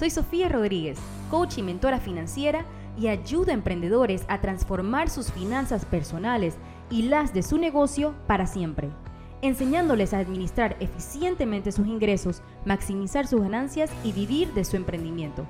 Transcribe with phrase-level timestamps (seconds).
[0.00, 0.98] Soy Sofía Rodríguez,
[1.30, 2.64] coach y mentora financiera
[2.98, 6.54] y ayuda a emprendedores a transformar sus finanzas personales
[6.88, 8.88] y las de su negocio para siempre,
[9.42, 15.44] enseñándoles a administrar eficientemente sus ingresos, maximizar sus ganancias y vivir de su emprendimiento.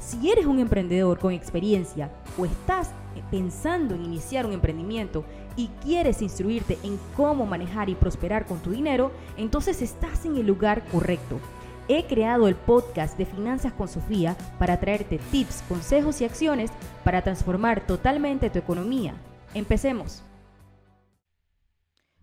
[0.00, 2.92] Si eres un emprendedor con experiencia o estás
[3.32, 5.24] pensando en iniciar un emprendimiento
[5.56, 10.46] y quieres instruirte en cómo manejar y prosperar con tu dinero, entonces estás en el
[10.46, 11.40] lugar correcto.
[11.88, 16.72] He creado el podcast de Finanzas con Sofía para traerte tips, consejos y acciones
[17.04, 19.14] para transformar totalmente tu economía.
[19.54, 20.24] Empecemos.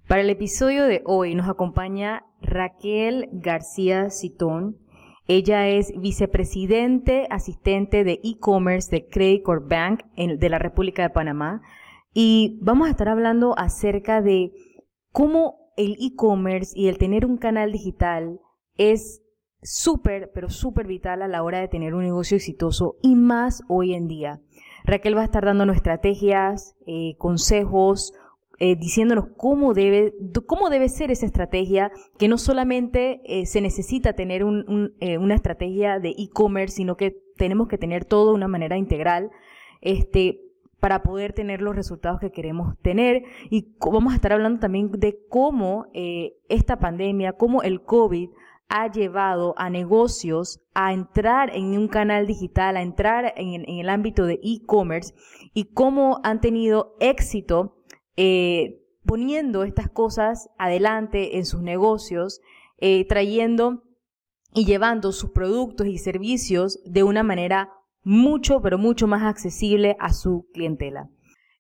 [0.05, 4.77] Para el episodio de hoy nos acompaña Raquel García Citón.
[5.27, 11.61] Ella es vicepresidente asistente de e-commerce de Credit Corp Bank de la República de Panamá.
[12.13, 14.51] Y vamos a estar hablando acerca de
[15.13, 18.41] cómo el e-commerce y el tener un canal digital
[18.75, 19.22] es
[19.63, 23.93] súper, pero súper vital a la hora de tener un negocio exitoso y más hoy
[23.93, 24.41] en día.
[24.85, 28.13] Raquel va a estar dándonos estrategias, eh, consejos,
[28.59, 30.13] eh, diciéndonos cómo debe,
[30.45, 36.09] cómo debe ser esa estrategia, que no solamente eh, se necesita tener una estrategia de
[36.09, 39.31] e-commerce, sino que tenemos que tener todo de una manera integral,
[39.81, 40.39] este,
[40.79, 43.23] para poder tener los resultados que queremos tener.
[43.49, 45.87] Y vamos a estar hablando también de cómo
[46.49, 48.29] esta pandemia, cómo el COVID
[48.75, 54.25] ha llevado a negocios a entrar en un canal digital, a entrar en, el ámbito
[54.25, 55.13] de e-commerce
[55.53, 57.77] y cómo han tenido éxito
[58.17, 62.41] eh, poniendo estas cosas adelante en sus negocios,
[62.79, 63.83] eh, trayendo
[64.55, 67.69] y llevando sus productos y servicios de una manera
[68.01, 71.11] mucho, pero mucho más accesible a su clientela.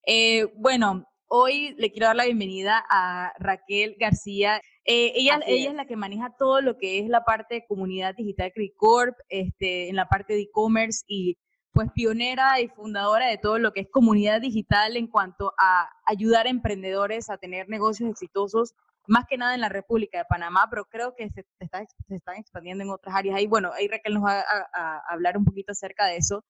[0.07, 4.59] Eh, bueno, hoy le quiero dar la bienvenida a Raquel García.
[4.85, 5.75] Eh, ella, ella es.
[5.75, 9.95] la que maneja todo lo que es la parte de comunidad digital Cricorp, este, en
[9.95, 11.37] la parte de e-commerce y
[11.71, 16.45] pues pionera y fundadora de todo lo que es comunidad digital en cuanto a ayudar
[16.45, 18.75] a emprendedores a tener negocios exitosos,
[19.07, 22.37] más que nada en la República de Panamá, pero creo que se, está, se están
[22.37, 23.35] expandiendo en otras áreas.
[23.37, 26.45] Ahí, bueno, ahí Raquel nos va a, a hablar un poquito acerca de eso.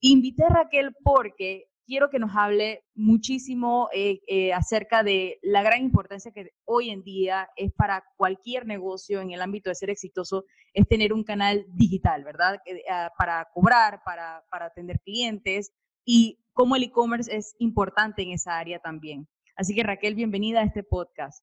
[0.00, 5.80] Invité a Raquel porque quiero que nos hable muchísimo eh, eh, acerca de la gran
[5.82, 10.44] importancia que hoy en día es para cualquier negocio en el ámbito de ser exitoso,
[10.74, 12.60] es tener un canal digital, ¿verdad?
[12.90, 15.72] Ah, para cobrar, para, para atender clientes
[16.04, 19.26] y cómo el e-commerce es importante en esa área también.
[19.56, 21.42] Así que Raquel, bienvenida a este podcast.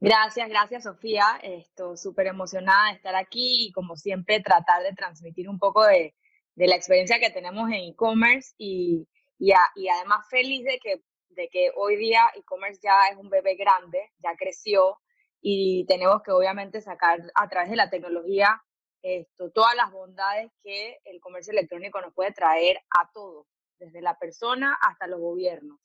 [0.00, 1.38] Gracias, gracias Sofía.
[1.40, 6.16] Estoy súper emocionada de estar aquí y como siempre tratar de transmitir un poco de,
[6.54, 9.06] de la experiencia que tenemos en e-commerce y,
[9.38, 13.56] y, y, además feliz de que, de que hoy día e-commerce ya es un bebé
[13.56, 14.98] grande, ya creció
[15.40, 18.62] y tenemos que obviamente sacar a través de la tecnología
[19.02, 23.46] esto, todas las bondades que el comercio electrónico nos puede traer a todos,
[23.78, 25.78] desde la persona hasta los gobiernos.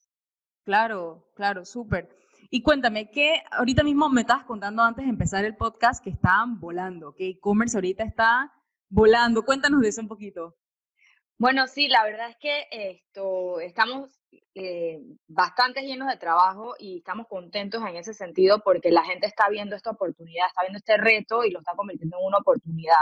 [0.64, 2.08] Claro, claro, súper.
[2.50, 6.60] Y cuéntame, que ahorita mismo me estabas contando antes de empezar el podcast que estaban
[6.60, 8.54] volando, que e-commerce ahorita está
[8.88, 9.44] volando.
[9.44, 10.56] Cuéntanos de eso un poquito.
[11.40, 14.10] Bueno, sí, la verdad es que esto, estamos
[14.56, 19.48] eh, bastante llenos de trabajo y estamos contentos en ese sentido porque la gente está
[19.48, 22.98] viendo esta oportunidad, está viendo este reto y lo está convirtiendo en una oportunidad.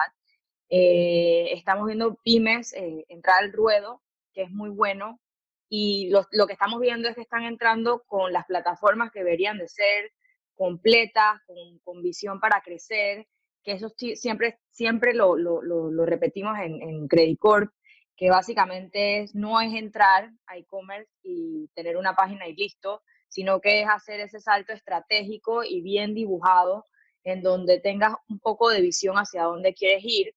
[0.70, 4.04] Eh, estamos viendo pymes eh, entrar al ruedo,
[4.34, 5.20] que es muy bueno,
[5.68, 9.58] y lo, lo, que estamos viendo es que están entrando con las plataformas que deberían
[9.58, 10.12] de ser
[10.56, 13.26] completas, con, con visión para crecer,
[13.64, 17.72] que eso siempre, siempre lo, lo, lo repetimos en, en Credit Corp,
[18.18, 23.62] que básicamente es, no es entrar a e-commerce y tener una página y listo, sino
[23.62, 26.86] que es hacer ese salto estratégico y bien dibujado
[27.24, 30.34] en donde tengas un poco de visión hacia dónde quieres ir,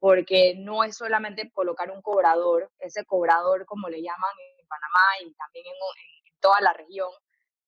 [0.00, 5.32] porque no es solamente colocar un cobrador, ese cobrador como le llaman en Panamá y
[5.34, 7.10] también en, en toda la región,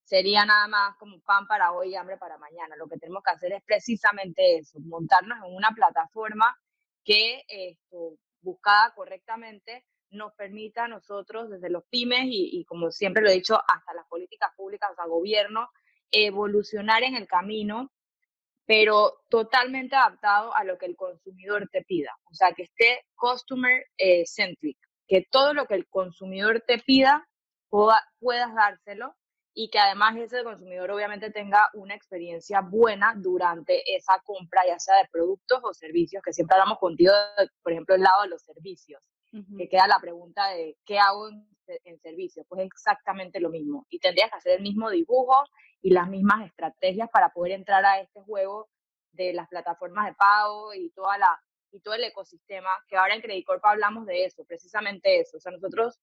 [0.03, 2.75] sería nada más como pan para hoy y hambre para mañana.
[2.75, 6.57] Lo que tenemos que hacer es precisamente eso, montarnos en una plataforma
[7.05, 13.29] que esto, buscada correctamente nos permita a nosotros, desde los pymes y, como siempre lo
[13.29, 15.69] he dicho, hasta las políticas públicas, a gobierno,
[16.11, 17.91] evolucionar en el camino,
[18.65, 22.15] pero totalmente adaptado a lo que el consumidor te pida.
[22.31, 27.27] O sea, que esté customer eh, centric, que todo lo que el consumidor te pida
[27.69, 29.15] puedas dárselo
[29.53, 34.97] y que además ese consumidor obviamente tenga una experiencia buena durante esa compra, ya sea
[34.97, 37.13] de productos o servicios, que siempre hablamos contigo,
[37.61, 39.01] por ejemplo, el lado de los servicios,
[39.57, 41.47] que queda la pregunta de qué hago en,
[41.85, 43.87] en servicios, pues es exactamente lo mismo.
[43.89, 45.43] Y tendrías que hacer el mismo dibujo
[45.81, 48.69] y las mismas estrategias para poder entrar a este juego
[49.11, 51.41] de las plataformas de pago y toda la,
[51.71, 55.37] y todo el ecosistema, que ahora en Credit Corp hablamos de eso, precisamente eso.
[55.37, 55.99] O sea, nosotros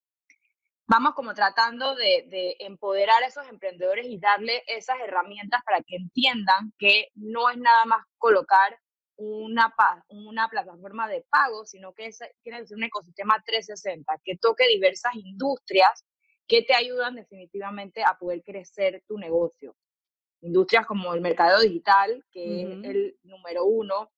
[0.90, 6.72] vamos como tratando de, empoderar a esos emprendedores y darle esas herramientas para que entiendan
[6.78, 8.76] que no es nada más colocar
[9.16, 9.72] una,
[10.08, 12.10] una plataforma de pago, sino que
[12.42, 16.04] tiene que ser un ecosistema 360 que toque diversas industrias
[16.48, 19.76] que te ayudan definitivamente a poder crecer tu negocio.
[20.40, 24.10] Industrias como el mercado digital, que es el número uno,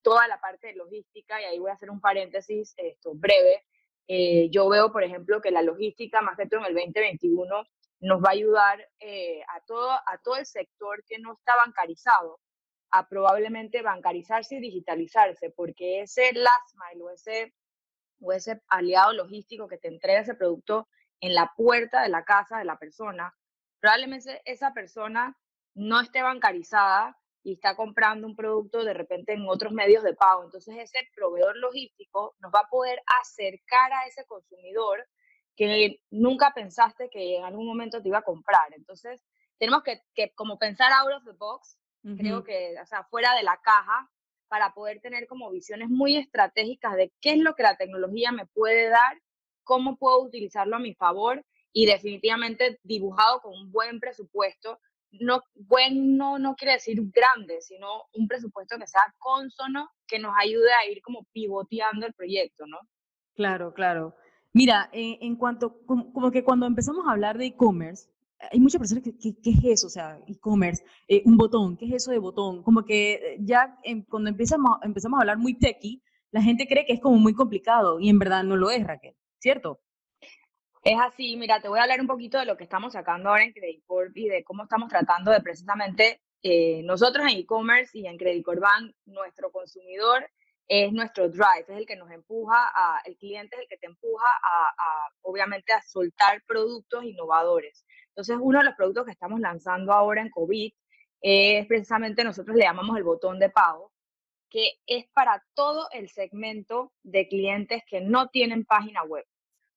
[0.00, 3.64] toda la parte de logística, y ahí voy a hacer un paréntesis esto, breve,
[4.12, 7.64] eh, yo veo, por ejemplo, que la logística, más que todo en el 2021,
[8.00, 12.40] nos va a ayudar eh, a, todo, a todo el sector que no está bancarizado
[12.90, 17.54] a probablemente bancarizarse y digitalizarse, porque ese last mile o ese,
[18.20, 20.88] o ese aliado logístico que te entrega ese producto
[21.20, 23.32] en la puerta de la casa de la persona,
[23.78, 25.38] probablemente esa persona
[25.76, 30.44] no esté bancarizada y está comprando un producto de repente en otros medios de pago.
[30.44, 35.06] Entonces ese proveedor logístico nos va a poder acercar a ese consumidor
[35.56, 38.72] que nunca pensaste que en algún momento te iba a comprar.
[38.74, 39.22] Entonces
[39.58, 41.78] tenemos que, que como pensar out of the box,
[42.16, 44.10] creo que, o sea, fuera de la caja,
[44.48, 48.46] para poder tener como visiones muy estratégicas de qué es lo que la tecnología me
[48.46, 49.20] puede dar,
[49.62, 54.80] cómo puedo utilizarlo a mi favor y definitivamente dibujado con un buen presupuesto
[55.12, 60.72] no, bueno no quiere decir grande, sino un presupuesto que sea consono, que nos ayude
[60.72, 62.78] a ir como pivoteando el proyecto, ¿no?
[63.34, 64.14] Claro, claro.
[64.52, 68.10] Mira, en, cuanto, como, que cuando empezamos a hablar de e-commerce,
[68.50, 69.86] hay muchas personas que, ¿qué es eso?
[69.86, 72.62] O sea, e-commerce, eh, un botón, ¿qué es eso de botón?
[72.62, 73.78] Como que eh, ya
[74.08, 76.02] cuando empezamos, empezamos a hablar muy techy,
[76.32, 79.14] la gente cree que es como muy complicado y en verdad no lo es, Raquel,
[79.38, 79.80] ¿cierto?
[80.82, 83.44] Es así, mira, te voy a hablar un poquito de lo que estamos sacando ahora
[83.44, 88.06] en Credit Corp y de cómo estamos tratando de precisamente eh, nosotros en e-commerce y
[88.06, 88.62] en Credit Corp
[89.04, 90.26] nuestro consumidor
[90.66, 93.88] es nuestro drive, es el que nos empuja, a, el cliente es el que te
[93.88, 97.84] empuja a, obviamente, a soltar productos innovadores.
[98.08, 100.72] Entonces, uno de los productos que estamos lanzando ahora en COVID
[101.22, 103.92] es precisamente, nosotros le llamamos el botón de pago,
[104.48, 109.26] que es para todo el segmento de clientes que no tienen página web.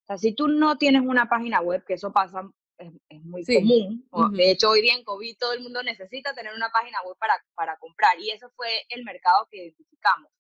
[0.03, 2.43] O sea, si tú no tienes una página web, que eso pasa,
[2.77, 6.69] es, muy común, de hecho hoy día en COVID todo el mundo necesita tener una
[6.69, 10.31] página web para, para comprar y eso fue el mercado que identificamos.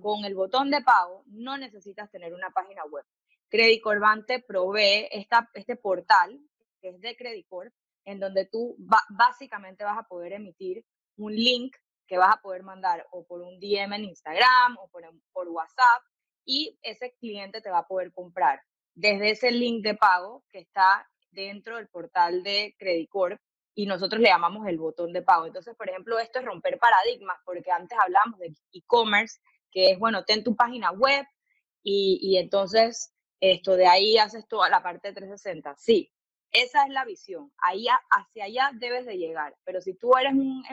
[0.00, 3.04] Con el botón de pago no necesitas tener una página web.
[3.48, 6.38] Credit Corbante provee esta, este portal,
[6.80, 7.72] que es de Credit Corp,
[8.04, 8.76] en donde tú
[9.08, 10.84] básicamente vas a poder emitir
[11.16, 11.74] un link
[12.06, 15.02] que vas a poder mandar o por un DM en Instagram o por,
[15.32, 16.02] por WhatsApp
[16.44, 18.62] y ese cliente te va a poder comprar
[18.98, 23.40] desde ese link de pago que está dentro del portal de Credit Corp
[23.74, 25.46] y nosotros le llamamos el botón de pago.
[25.46, 29.38] Entonces, por ejemplo, esto es romper paradigmas, porque antes hablamos de e-commerce,
[29.70, 31.24] que es, bueno, ten tu página web
[31.84, 35.76] y, y, entonces esto de ahí haces toda la parte de 360.
[35.78, 36.10] Sí,
[36.50, 37.52] esa es la visión.
[37.58, 39.54] Ahí, hacia allá debes de llegar.
[39.62, 40.64] Pero si tú eres un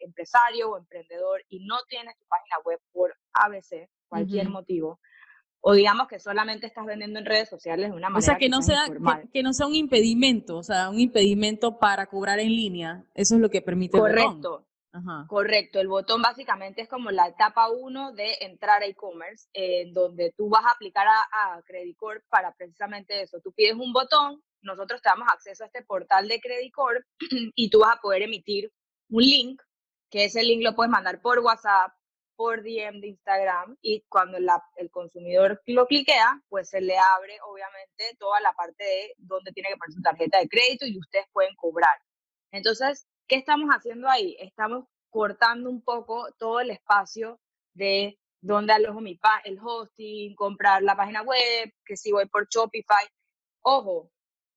[0.00, 5.00] empresario o emprendedor y no tienes tu página web por ABC, cualquier motivo,
[5.60, 8.48] o digamos que solamente estás vendiendo en redes sociales de una manera o sea que,
[8.48, 8.84] no sea
[9.32, 13.04] que, no sea un impedimento o sea un impedimento para cobrar en línea.
[13.14, 15.26] Eso es lo que permite correcto el botón.
[15.26, 15.80] correcto.
[15.80, 20.48] El botón básicamente es como la etapa uno de entrar a e-commerce en donde tú
[20.48, 23.40] vas a aplicar a, a Credit Corp para precisamente eso.
[23.40, 27.04] Tú pides un botón nosotros te damos acceso a este portal de Credit Corp
[27.54, 28.72] y tú vas a poder emitir
[29.10, 29.62] un link
[30.10, 31.92] que ese link lo puedes mandar por WhatsApp
[32.40, 38.16] por DM de Instagram y cuando el consumidor lo cliquea, pues se le abre obviamente
[38.18, 41.54] toda la parte de donde tiene que poner su tarjeta de crédito y ustedes pueden
[41.56, 42.00] cobrar.
[42.50, 44.38] Entonces, ¿qué estamos haciendo ahí?
[44.40, 47.38] Estamos cortando un poco todo el espacio
[47.74, 53.06] de dónde alojo mi el hosting, comprar la página web, que si voy por Shopify.
[53.60, 54.10] Ojo,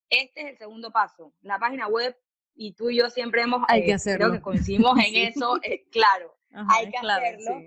[0.09, 1.33] este es el segundo paso.
[1.41, 2.17] La página web
[2.55, 4.27] y tú y yo siempre hemos Hay que eh, hacerlo.
[4.27, 6.33] creo que coincidimos en eso, eh, claro
[6.69, 7.61] hay que hacerlo.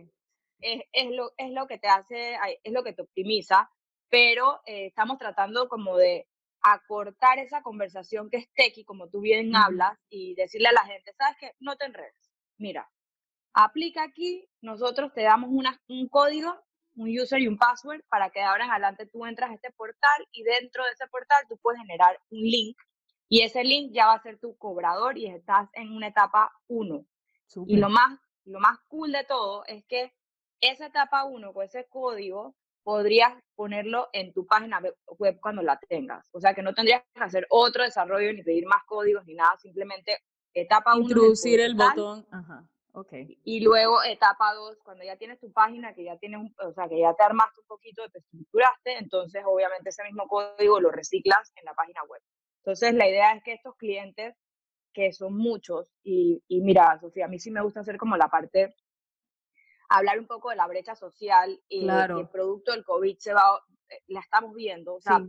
[0.60, 3.70] Es, lo, es lo que te hace, es lo que te optimiza,
[4.08, 6.26] pero eh, estamos tratando como de
[6.62, 11.12] acortar esa conversación que es tequi, como tú bien hablas, y decirle a la gente,
[11.16, 11.52] ¿sabes qué?
[11.60, 12.32] No te enredes.
[12.56, 12.90] Mira,
[13.52, 16.56] aplica aquí, nosotros te damos una, un código,
[16.96, 19.70] un user y un password para que de ahora en adelante tú entras a este
[19.72, 22.78] portal y dentro de ese portal tú puedes generar un link
[23.28, 27.04] y ese link ya va a ser tu cobrador y estás en una etapa 1.
[27.66, 30.12] Y lo más lo más cool de todo es que
[30.60, 34.80] esa etapa 1 con ese código podrías ponerlo en tu página
[35.18, 36.28] web cuando la tengas.
[36.32, 39.56] O sea que no tendrías que hacer otro desarrollo ni pedir más códigos ni nada,
[39.58, 40.22] simplemente
[40.54, 41.02] etapa 1.
[41.02, 42.26] Introducir el botón.
[42.30, 42.64] Ajá.
[42.92, 43.38] Okay.
[43.44, 46.98] Y luego etapa dos, cuando ya tienes tu página, que ya tienes, o sea, que
[46.98, 51.66] ya te armaste un poquito, te estructuraste, entonces obviamente ese mismo código lo reciclas en
[51.66, 52.22] la página web.
[52.60, 54.34] Entonces la idea es que estos clientes,
[54.96, 58.28] que son muchos, y, y mira, Sofía, a mí sí me gusta hacer como la
[58.28, 58.74] parte,
[59.90, 62.20] hablar un poco de la brecha social y claro.
[62.20, 63.60] el producto del COVID se va,
[63.90, 65.22] eh, la estamos viendo, o sea,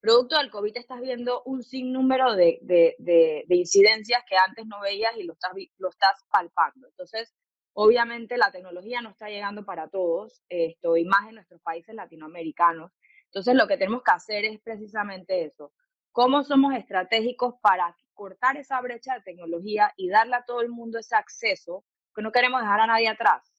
[0.00, 4.80] producto del COVID estás viendo un sinnúmero de, de, de, de, incidencias que antes no
[4.80, 6.88] veías y lo estás, lo estás palpando.
[6.88, 7.32] Entonces,
[7.74, 12.90] obviamente la tecnología no está llegando para todos, esto, y más en nuestros países latinoamericanos.
[13.26, 15.72] Entonces, lo que tenemos que hacer es precisamente eso.
[16.10, 20.98] ¿Cómo somos estratégicos para cortar esa brecha de tecnología y darle a todo el mundo
[20.98, 21.84] ese acceso?
[22.14, 23.52] Que no queremos dejar a nadie atrás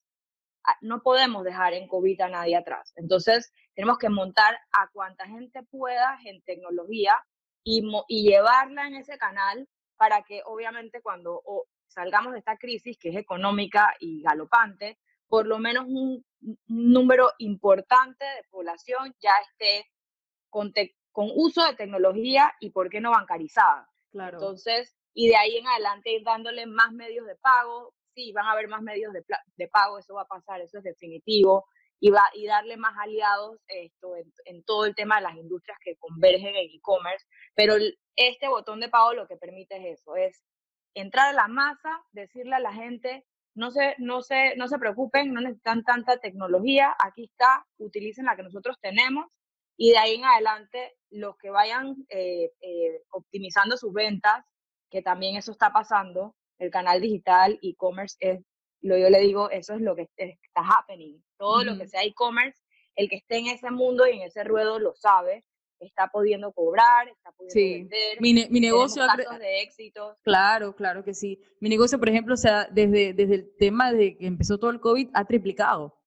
[0.82, 2.94] no podemos dejar en COVID a nadie atrás.
[2.96, 7.14] Entonces, tenemos que montar a cuanta gente pueda en tecnología
[7.64, 9.68] y, y llevarla en ese canal
[9.98, 11.42] para que obviamente cuando
[11.88, 16.26] salgamos de esta crisis, que es económica y galopante, por lo menos un,
[16.68, 19.90] número importante de población ya esté
[20.50, 20.74] con,
[21.14, 23.90] con uso de tecnología y, ¿por qué no bancarizada?
[24.14, 24.38] Claro.
[24.38, 28.52] Entonces, y de ahí en adelante ir dándole más medios de pago, sí, van a
[28.52, 29.24] haber más medios de,
[29.58, 31.66] de pago, eso va a pasar, eso es definitivo,
[32.00, 34.16] y, va, y darle más aliados esto,
[34.46, 37.76] en, todo el tema de las industrias que convergen en e-commerce, pero
[38.16, 40.44] este botón de pago lo que permite es eso, es
[40.94, 45.34] entrar a la masa, decirle a la gente, no se, no se, no se preocupen,
[45.34, 49.28] no necesitan tanta tecnología, aquí está, utilicen la que nosotros tenemos,
[49.78, 54.44] y de ahí en adelante los que vayan eh, eh, optimizando sus ventas,
[54.90, 58.42] que también eso está pasando, el canal digital, e-commerce, es,
[58.82, 61.24] lo yo le digo, eso es lo que está happening.
[61.38, 62.60] Todo lo que sea e-commerce,
[62.96, 65.46] el que esté en ese mundo y en ese ruedo lo sabe,
[65.80, 68.22] está pudiendo cobrar, está pudiendo vender.
[68.22, 69.62] Mi, mi negocio casos de.
[70.24, 71.40] Claro, claro que sí.
[71.60, 74.80] Mi negocio, por ejemplo, o sea, desde, desde el tema de que empezó todo el
[74.80, 76.00] COVID, ha triplicado.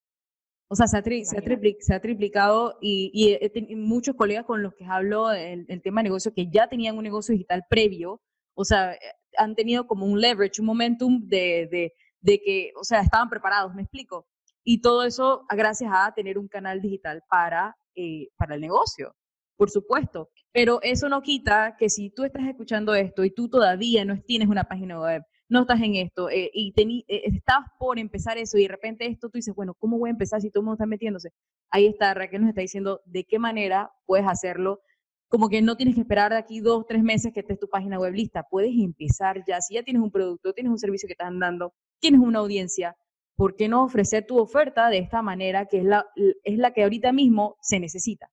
[0.69, 5.31] O sea, se ha, se ha, triplicado y, y, muchos colegas con los que hablo
[5.31, 8.21] el, el tema de negocio que ya tenían un negocio digital previo,
[8.55, 8.97] o sea,
[9.37, 13.75] han tenido como un leverage, un momentum de, de, de que, o sea, estaban preparados,
[13.75, 14.27] me explico.
[14.65, 19.15] Y todo eso gracias a tener un canal digital para, eh, para el negocio,
[19.57, 20.31] por supuesto.
[20.53, 24.49] Pero eso no quita que si tú estás escuchando esto y tú todavía no tienes
[24.49, 28.63] una página web, no estás en esto eh, y eh, estás por empezar eso y
[28.63, 30.87] de repente esto tú dices, bueno, ¿cómo voy a empezar si todo el mundo está
[30.87, 31.31] metiéndose?
[31.71, 34.81] Ahí está, Raquel nos está diciendo de qué manera puedes hacerlo
[35.29, 37.99] como que no tienes que esperar de aquí dos, tres meses que estés tu página
[37.99, 38.45] web lista.
[38.49, 39.61] Puedes empezar ya.
[39.61, 42.97] Si ya tienes un producto, tienes un servicio que estás dando, tienes una audiencia,
[43.35, 46.85] ¿por qué no ofrecer tu oferta de esta manera que es la, es la que
[46.85, 48.31] ahorita mismo se necesita?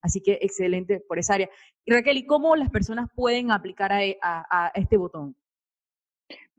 [0.00, 1.48] Así que excelente por esa área.
[1.84, 5.36] Y Raquel, ¿y cómo las personas pueden aplicar a este botón?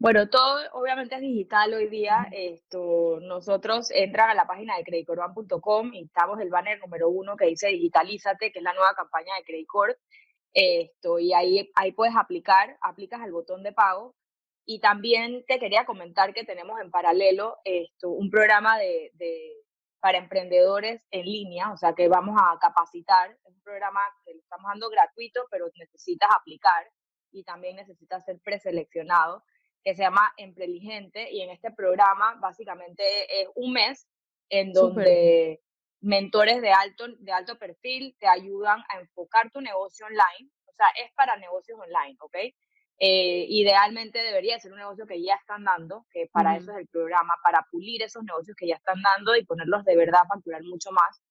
[0.03, 2.27] Bueno, todo obviamente es digital hoy día.
[2.33, 7.45] Esto, nosotros entran a la página de creditcorban.com y estamos el banner número uno que
[7.45, 9.65] dice Digitalízate, que es la nueva campaña de Credit
[10.53, 14.13] Esto, y ahí, ahí puedes aplicar, aplicas el botón de pago.
[14.65, 19.53] Y también te quería comentar que tenemos en paralelo esto, un programa de, de,
[20.01, 23.31] para emprendedores en línea, o sea que vamos a capacitar.
[23.45, 26.91] Es un programa que lo estamos dando gratuito, pero necesitas aplicar
[27.31, 29.45] y también necesitas ser preseleccionado
[29.83, 34.07] que se llama Empreligente y en este programa básicamente es un mes
[34.49, 35.61] en donde
[36.01, 40.51] mentores de alto, de alto perfil te ayudan a enfocar tu negocio online.
[40.65, 42.35] O sea, es para negocios online, ¿ok?
[42.99, 46.87] Eh, idealmente debería ser un negocio que ya están dando, que para eso es el
[46.87, 50.61] programa, para pulir esos negocios que ya están dando y ponerlos de verdad a facturar
[50.63, 51.21] mucho más,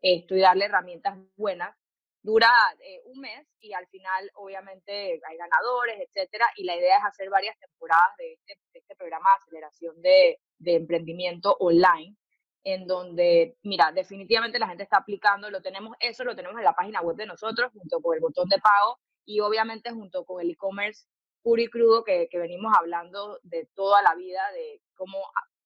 [0.00, 1.76] esto y darle herramientas buenas
[2.22, 7.04] dura eh, un mes y al final obviamente hay ganadores, etcétera, y la idea es
[7.04, 12.16] hacer varias temporadas de este, este programa de aceleración de, emprendimiento online,
[12.64, 16.74] en donde, mira, definitivamente la gente está aplicando, lo tenemos, eso lo tenemos en la
[16.74, 20.50] página web de nosotros, junto con el botón de pago y obviamente junto con el
[20.50, 21.06] e-commerce
[21.42, 25.18] puro y crudo que, que venimos hablando de toda la vida, de cómo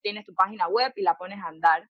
[0.02, 1.88] tienes tu página web y la pones a andar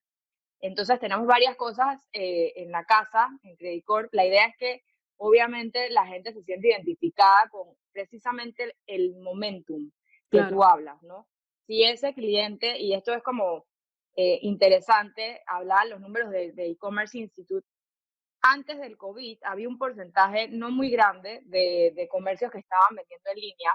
[0.63, 4.13] entonces tenemos varias cosas eh, en la casa, en Credit Corp.
[4.13, 4.81] La idea es que
[5.17, 9.91] obviamente la gente se siente identificada con precisamente el, momentum
[10.31, 11.27] que tú hablas, ¿no?
[11.67, 13.65] Si ese cliente, y esto es como
[14.15, 17.67] eh, interesante, hablar los números de e-commerce institute,
[18.41, 23.29] antes del COVID había un porcentaje no muy grande de, de comercios que estaban vendiendo
[23.31, 23.71] en línea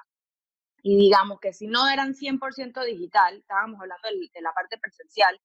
[0.83, 5.39] y digamos que si no eran 100% digital, estábamos hablando de la parte presencial,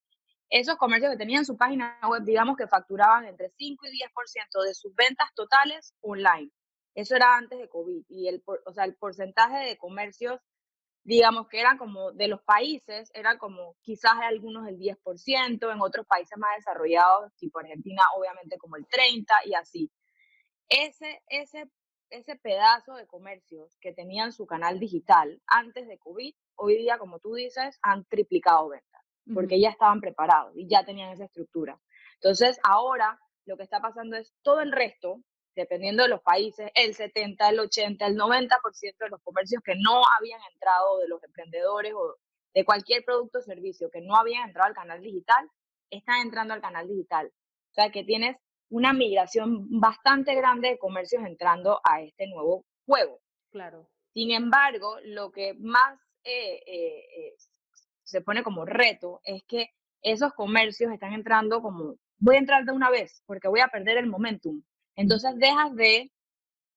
[0.60, 4.74] esos comercios que tenían su página web, digamos que facturaban entre 5 y 10% de
[4.74, 6.50] sus ventas totales online.
[6.94, 8.04] Eso era antes de COVID.
[8.08, 10.40] Y el, o sea, el porcentaje de comercios
[11.04, 16.06] digamos que eran como de los países, eran como quizás algunos el 10%, en otros
[16.06, 19.92] países más desarrollados, tipo Argentina, obviamente como el 30% y así.
[20.68, 21.70] Ese, ese,
[22.08, 27.18] ese pedazo de comercios que tenían su canal digital antes de COVID, hoy día, como
[27.18, 28.93] tú dices, han triplicado ventas,
[29.32, 31.78] porque ya estaban preparados y ya tenían esa estructura.
[32.14, 35.20] Entonces, ahora lo que está pasando es todo el resto,
[35.54, 38.48] dependiendo de los países, el 70, el 80, el 90%
[38.98, 42.16] de los comercios que no habían entrado, de los emprendedores o
[42.54, 45.48] de cualquier producto o servicio que no habían entrado al canal digital,
[45.90, 47.32] están entrando al canal digital.
[47.70, 48.36] O sea que tienes
[48.70, 53.20] una migración bastante grande de comercios entrando a este nuevo juego.
[53.50, 53.88] Claro.
[54.12, 57.34] Sin embargo, lo que más eh, eh, eh,
[58.14, 62.70] se pone como reto es que esos comercios están entrando como, voy a entrar de
[62.70, 64.62] una vez porque voy a perder el momentum.
[64.94, 66.12] Entonces dejas de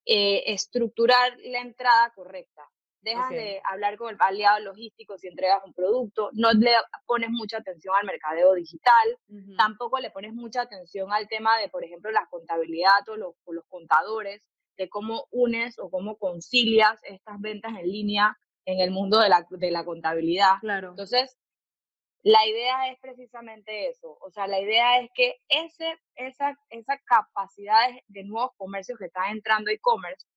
[0.03, 2.63] estructurar la entrada correcta,
[3.01, 6.72] dejas de hablar con el aliado logístico si entregas un producto, no le
[7.06, 9.20] pones mucha atención al mercadeo digital,
[9.58, 13.53] tampoco le pones mucha atención al tema de, por ejemplo, la contabilidad o los, o
[13.53, 14.41] los contadores,
[14.75, 19.47] de cómo unes o cómo concilias estas ventas en línea en el mundo de la,
[19.50, 20.59] de la contabilidad.
[20.59, 20.89] Claro.
[20.89, 21.38] Entonces,
[22.21, 24.17] la idea es precisamente eso.
[24.19, 29.31] O sea, la idea es que ese, esa, esa capacidad de nuevos comercios que están
[29.31, 30.27] entrando e-commerce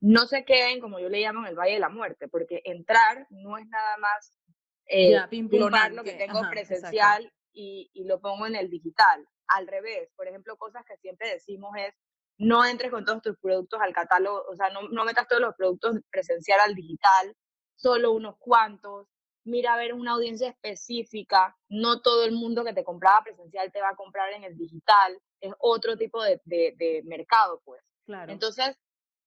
[0.00, 3.26] no se queden, como yo le llamo, en el Valle de la Muerte, porque entrar
[3.30, 4.38] no es nada más
[4.86, 5.14] eh,
[5.50, 9.26] clonar lo que tengo presencial y, y, lo pongo en el digital.
[9.48, 11.94] Al revés, por ejemplo, cosas que siempre decimos es,
[12.38, 15.54] no entres con todos tus productos al catálogo, o sea, no, no metas todos los
[15.54, 17.34] productos presencial al digital,
[17.76, 19.08] solo unos cuantos,
[19.44, 23.80] mira a ver una audiencia específica, no todo el mundo que te compraba presencial te
[23.80, 27.82] va a comprar en el digital, es otro tipo de, de, de mercado, pues.
[28.06, 28.32] Claro.
[28.32, 28.76] Entonces,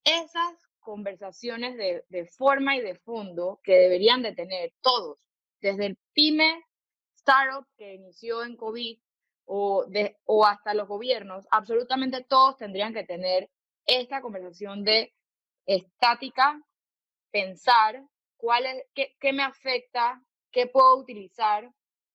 [0.04, 5.18] esas conversaciones de, de, forma y de fondo que deberían de tener todos,
[5.60, 6.64] desde el pyme
[7.16, 8.98] startup que inició en COVID
[9.44, 13.50] o, de, o hasta los gobiernos, absolutamente todos tendrían que tener
[13.86, 15.14] esta conversación de
[15.66, 16.62] estática,
[17.30, 18.02] pensar
[18.38, 21.70] cuál es, qué, qué me afecta, qué puedo utilizar,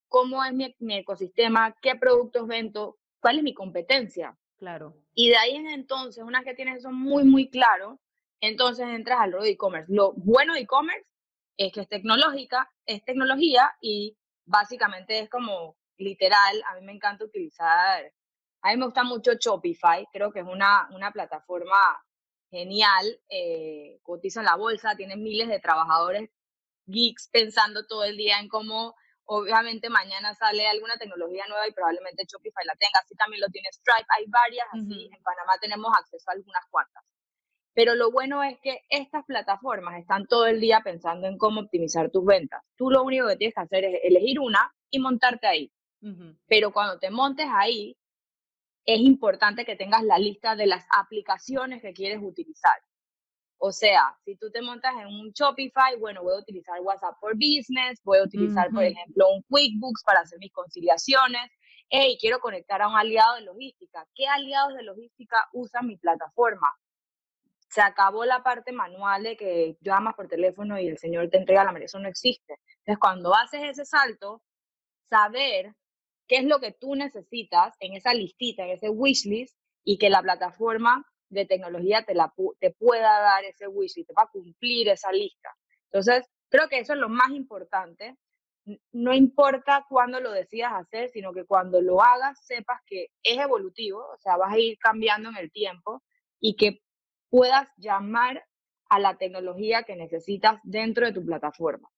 [0.08, 4.36] cómo es mi, mi ecosistema, qué productos vendo, cuál es mi competencia.
[4.58, 4.96] Claro.
[5.14, 8.00] Y de ahí en entonces, una que tienes eso muy, muy claro,
[8.42, 9.94] entonces entras al rol de e-commerce.
[9.94, 11.06] Lo bueno de e-commerce
[11.58, 17.26] es que es tecnológica, es tecnología y básicamente es como literal, a mí me encanta
[17.26, 18.12] utilizar,
[18.62, 21.76] a mí me gusta mucho Shopify, creo que es una, una plataforma
[22.54, 26.30] genial, eh, cotiza en la bolsa, tiene miles de trabajadores
[26.86, 32.26] geeks pensando todo el día en cómo obviamente mañana sale alguna tecnología nueva y probablemente
[32.28, 36.30] Shopify la tenga, así también lo tiene Stripe, hay varias, así en Panamá tenemos acceso
[36.30, 37.04] a algunas cuantas.
[37.74, 42.12] Pero lo bueno es que estas plataformas están todo el día pensando en cómo optimizar
[42.12, 42.62] tus ventas.
[42.76, 45.72] Tú lo único que tienes que hacer es elegir una y montarte ahí.
[46.48, 47.98] Pero cuando te montes ahí,
[48.86, 52.80] es importante que tengas la lista de las aplicaciones que quieres utilizar.
[53.58, 57.34] O sea, si tú te montas en un Shopify, bueno, voy a utilizar WhatsApp for
[57.36, 61.50] Business, voy a utilizar, por ejemplo, un QuickBooks para hacer mis conciliaciones.
[61.90, 64.06] Hey, quiero conectar a un aliado de logística.
[64.16, 66.68] ¿Qué aliados de logística usan mi plataforma?
[67.74, 71.64] se acabó la parte manual de que llamas por teléfono y el señor te entrega
[71.64, 71.86] la mano.
[71.86, 72.60] Eso no existe.
[72.80, 74.44] Entonces, cuando haces ese salto,
[75.10, 75.74] saber
[76.34, 80.24] qué es lo que tú necesitas en esa listita, en ese wishlist, y que la
[80.24, 85.12] plataforma de tecnología te, la, te pueda dar ese wishlist, te va a cumplir esa
[85.12, 85.56] lista.
[85.92, 88.18] Entonces, creo que eso es lo más importante.
[88.92, 94.00] No importa cuándo lo decidas hacer, sino que cuando lo hagas sepas que es evolutivo,
[94.00, 96.02] o sea, vas a ir cambiando en el tiempo
[96.40, 96.80] y que
[97.30, 98.44] puedas llamar
[98.90, 101.93] a la tecnología que necesitas dentro de tu plataforma.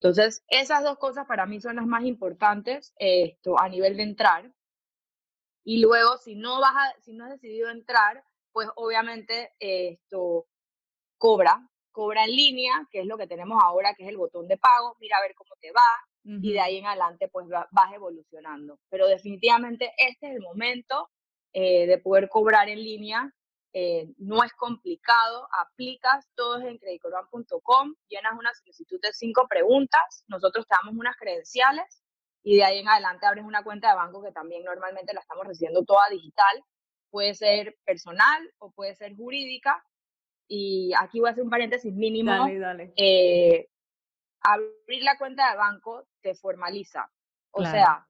[0.00, 4.52] Entonces, esas dos cosas para mí son las más importantes esto, a nivel de entrar.
[5.64, 10.46] Y luego, si no, vas a, si no has decidido entrar, pues obviamente esto
[11.18, 14.58] cobra, cobra en línea, que es lo que tenemos ahora, que es el botón de
[14.58, 15.80] pago, mira a ver cómo te va,
[16.24, 18.78] y de ahí en adelante pues vas evolucionando.
[18.88, 21.10] Pero definitivamente este es el momento
[21.52, 23.32] eh, de poder cobrar en línea
[23.78, 30.66] eh, no es complicado, aplicas todos en creditcorban.com, llenas una solicitud de cinco preguntas, nosotros
[30.66, 32.02] te damos unas credenciales
[32.42, 35.46] y de ahí en adelante abres una cuenta de banco que también normalmente la estamos
[35.46, 36.64] recibiendo toda digital,
[37.10, 39.84] puede ser personal o puede ser jurídica.
[40.48, 42.48] Y aquí voy a hacer un paréntesis mínimo.
[42.96, 43.68] Eh,
[44.40, 47.10] abrir la cuenta de banco te formaliza.
[47.50, 48.05] O sea,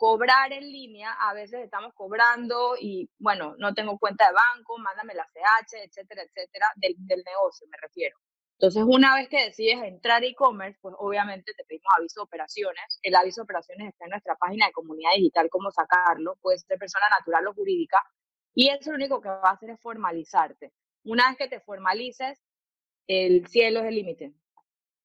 [0.00, 5.12] cobrar en línea, a veces estamos cobrando y, bueno, no tengo cuenta de banco, mándame
[5.12, 8.16] la CH, etcétera, etcétera, del, negocio me refiero.
[8.54, 12.98] Entonces, una vez que decides entrar e-commerce, pues obviamente te pedimos aviso de operaciones.
[13.02, 16.38] El aviso de operaciones está en nuestra página de comunidad digital, cómo sacarlo.
[16.40, 18.02] Puede ser persona natural o jurídica.
[18.54, 20.72] Y eso lo único que va a hacer es formalizarte.
[21.04, 22.40] Una vez que te formalices,
[23.06, 24.32] el cielo es el límite.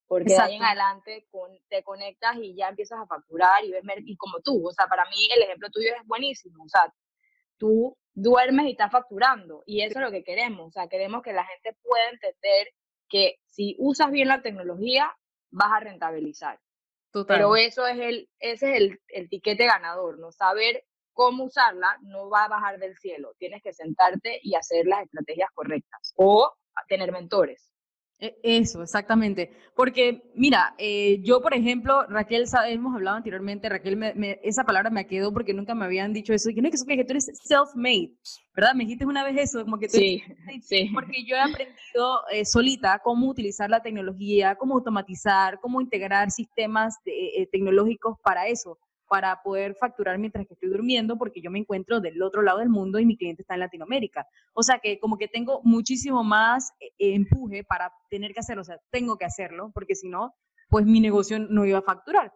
[0.07, 1.27] Porque de ahí en adelante
[1.67, 5.05] te conectas y ya empiezas a facturar y ves, y como tú, o sea, para
[5.05, 6.93] mí el ejemplo tuyo es buenísimo, o sea,
[7.57, 11.33] tú duermes y estás facturando y eso es lo que queremos, o sea, queremos que
[11.33, 12.67] la gente pueda entender
[13.09, 15.11] que si usas bien la tecnología,
[15.49, 16.59] vas a rentabilizar.
[17.27, 20.33] Pero eso es el, ese es el, el tiquete ganador, ¿no?
[20.33, 23.33] Saber cómo usarla no va a bajar del cielo.
[23.39, 26.53] Tienes que sentarte y hacer las estrategias correctas o
[26.89, 27.74] tener mentores.
[28.19, 29.51] E, eso, exactamente.
[29.75, 35.05] Porque, mira, eh, yo, por ejemplo, Raquel, hemos hablado anteriormente, Raquel, me, esa palabra me
[35.05, 36.49] quedó porque nunca me habían dicho eso.
[36.49, 38.13] Y que no es que, que tú eres self-made,
[38.55, 38.73] ¿verdad?
[38.73, 40.23] Me dijiste una vez eso, como que tú sí,
[40.61, 40.89] sí.
[40.93, 46.95] Porque yo he aprendido eh, solita cómo utilizar la tecnología, cómo automatizar, cómo integrar sistemas
[47.05, 51.99] eh, tecnológicos para eso para poder facturar mientras que estoy durmiendo, porque yo me encuentro
[51.99, 54.27] del otro lado del mundo y mi cliente está en Latinoamérica.
[54.53, 58.65] O sea que como que tengo muchísimo más eh, empuje para tener que hacerlo, o
[58.65, 60.33] sea, tengo que hacerlo, porque si no,
[60.69, 62.33] pues mi negocio no iba a facturar.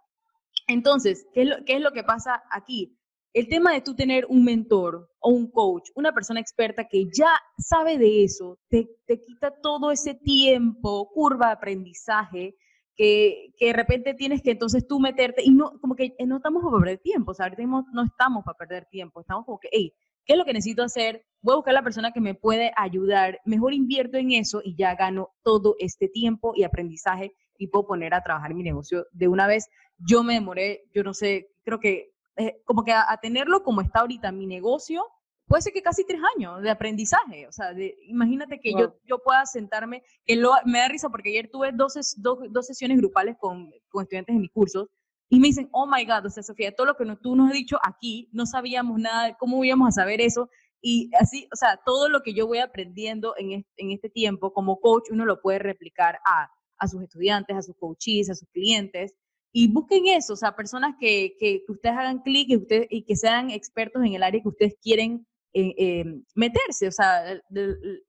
[0.67, 2.95] Entonces, ¿qué es lo, qué es lo que pasa aquí?
[3.33, 7.29] El tema de tú tener un mentor o un coach, una persona experta que ya
[7.57, 12.55] sabe de eso, te, te quita todo ese tiempo, curva de aprendizaje,
[12.99, 16.79] que, de repente tienes que entonces tú meterte y no, como que no estamos para
[16.79, 19.93] perder tiempo, o sea, ahorita no estamos para perder tiempo, estamos como que, hey,
[20.25, 21.25] ¿qué es lo que necesito hacer?
[21.41, 24.75] Voy a buscar a la persona que me puede ayudar, mejor invierto en eso y
[24.75, 29.29] ya gano todo este tiempo y aprendizaje y puedo poner a trabajar mi negocio de
[29.29, 29.69] una vez.
[29.97, 34.01] Yo me demoré, yo no sé, creo que eh, como que a tenerlo como está
[34.01, 35.05] ahorita mi negocio,
[35.49, 37.47] puede ser que casi tres años de aprendizaje.
[37.47, 37.73] O sea,
[38.07, 41.93] imagínate que yo, yo pueda sentarme, que lo, me da risa porque ayer tuve dos,
[42.17, 44.87] dos, sesiones grupales con, con, estudiantes de mis cursos
[45.27, 47.53] y me dicen, oh my God, o sea, Sofía, todo lo que tú nos has
[47.53, 50.49] dicho aquí, no sabíamos nada, ¿cómo íbamos a saber eso?
[50.81, 54.53] Y así, o sea, todo lo que yo voy aprendiendo en este, en este tiempo
[54.53, 58.47] como coach, uno lo puede replicar a, a sus estudiantes, a sus coaches, a sus
[58.49, 59.15] clientes.
[59.51, 63.15] Y busquen eso, o sea, personas que, que, ustedes hagan clic y, ustedes, y que
[63.15, 67.23] sean expertos en el área que ustedes quieren eh, meterse, o sea,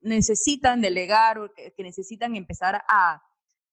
[0.01, 3.23] necesitan delegar o que, necesitan empezar a,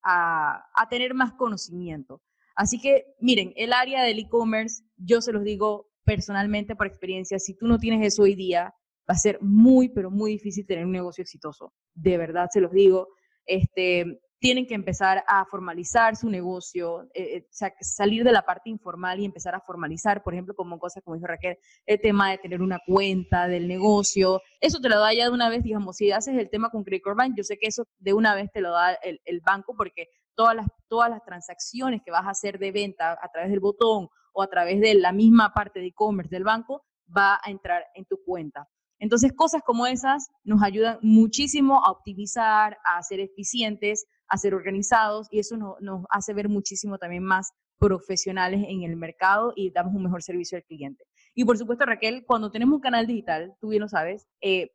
[0.04, 2.22] a, tener más conocimiento.
[2.56, 7.56] Así que, miren, el área del e-commerce, yo se los digo personalmente por experiencia, si
[7.56, 8.74] tú no tienes eso hoy día,
[9.10, 11.74] va a ser muy, pero muy difícil tener un negocio exitoso.
[11.94, 13.10] De verdad se los digo.
[13.46, 19.20] Este, tienen que empezar a formalizar su negocio, eh, eh, salir de la parte informal
[19.20, 22.62] y empezar a formalizar, por ejemplo, como cosas como dijo Raquel, el tema de tener
[22.62, 26.38] una cuenta del negocio, eso te lo da ya de una vez, digamos, si haces
[26.38, 28.94] el tema con Credit Bank, yo sé que eso de una vez te lo da
[28.94, 33.18] el, el banco porque todas las, todas las transacciones que vas a hacer de venta
[33.22, 36.86] a través del botón o a través de la misma parte de e-commerce del banco
[37.16, 38.70] va a entrar en tu cuenta.
[39.00, 45.28] Entonces, cosas como esas nos ayudan muchísimo a optimizar, a ser eficientes, a ser organizados
[45.32, 50.04] y eso nos, hace ver muchísimo también más profesionales en el mercado y damos un
[50.04, 51.06] mejor servicio al cliente.
[51.36, 54.72] Y por supuesto, Raquel, cuando tenemos un canal digital, tú bien lo sabes, eh,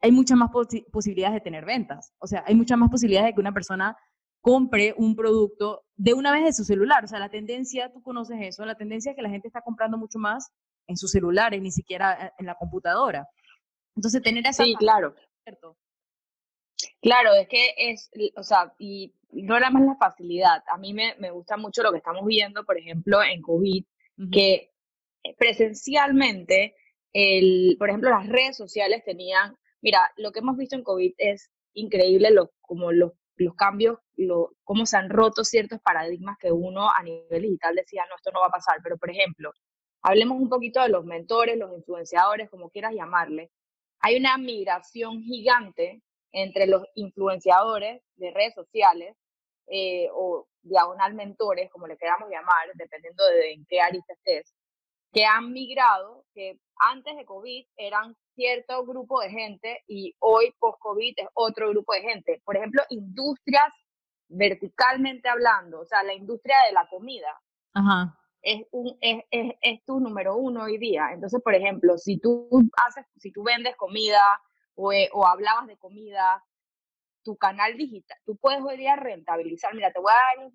[0.00, 0.50] hay muchas más
[0.92, 2.12] posibilidades de tener ventas.
[2.18, 3.96] O sea, hay muchas más posibilidades de que una persona
[4.42, 7.04] compre un producto de una vez de su celular.
[7.04, 9.96] O sea, la tendencia, tú conoces eso, la tendencia es que la gente está comprando
[9.96, 10.52] mucho más
[10.86, 13.26] en sus celulares, ni siquiera eh, en la computadora.
[13.96, 14.64] Entonces, tener esa...
[14.64, 15.14] Sí, claro.
[17.00, 20.62] Claro, es que es, o sea, y no era más la facilidad.
[20.68, 23.84] A mí me, me gusta mucho lo que estamos viendo, por ejemplo, en COVID,
[24.32, 24.70] que
[25.38, 26.74] presencialmente,
[27.12, 31.50] el, por ejemplo, las redes sociales tenían, mira, lo que hemos visto en COVID es
[31.74, 36.90] increíble, lo, como los, los cambios, lo, cómo se han roto ciertos paradigmas que uno
[36.90, 38.78] a nivel digital decía, no, esto no va a pasar.
[38.82, 39.52] Pero, por ejemplo,
[40.02, 43.50] hablemos un poquito de los mentores, los influenciadores, como quieras llamarle
[44.04, 46.02] hay una migración gigante
[46.34, 49.16] entre los influenciadores de redes sociales
[49.68, 54.52] eh, o diagonal mentores, como le queramos llamar, dependiendo de en qué área estés,
[55.12, 61.14] que han migrado, que antes de COVID eran cierto grupo de gente y hoy post-COVID
[61.16, 62.42] es otro grupo de gente.
[62.44, 63.72] Por ejemplo, industrias
[64.28, 67.40] verticalmente hablando, o sea, la industria de la comida.
[67.74, 71.10] Ajá es, un, es, es, es, tu número uno hoy día.
[71.12, 72.48] Entonces, por ejemplo, si tú
[72.86, 74.20] haces, si tú vendes comida
[74.74, 76.42] o, eh, o hablabas de comida,
[77.24, 79.74] tu canal digital, tú puedes hoy día rentabilizar.
[79.74, 80.52] Mira, te voy a dar,